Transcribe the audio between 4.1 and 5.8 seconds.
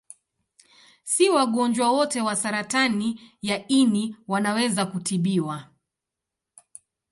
wanaweza kutibiwa.